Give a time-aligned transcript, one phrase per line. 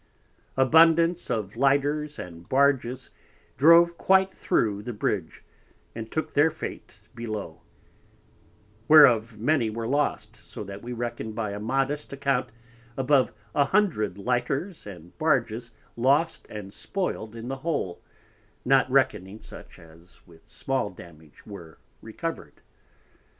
[0.57, 3.11] Abundance of Lighters and Barges
[3.55, 5.43] drove quite thro' the Bridge,
[5.93, 7.61] and took their fate below,
[8.87, 12.49] whereof many were lost, so that we Reckon by a modest account
[12.97, 18.01] above 100 Lighters and Barges lost and spoil'd in the whole,
[18.65, 22.63] not reckoning such as with small damage were recovered.